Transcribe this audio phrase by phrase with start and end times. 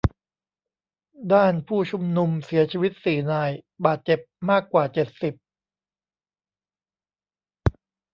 [1.33, 3.51] ด้านผู้ชุมนุมเสียชีวิตสี่นาย
[3.85, 5.33] บาดเจ็บมากกว่าเจ็ดสิบ